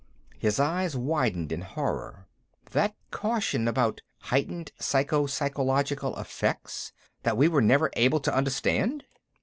His 0.39 0.59
eyes 0.59 0.97
widened 0.97 1.51
in 1.51 1.61
horror. 1.61 2.25
"That 2.71 2.95
caution 3.11 3.67
about 3.67 4.01
'heightened 4.17 4.71
psycho 4.79 5.27
physiological 5.27 6.17
effects,' 6.19 6.91
that 7.21 7.37
we 7.37 7.47
were 7.47 7.61
never 7.61 7.91
able 7.93 8.19
to 8.21 8.33
understand!" 8.35 9.03